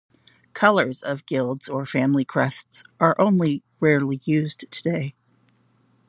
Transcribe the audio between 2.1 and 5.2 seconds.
crests are only rarely used today.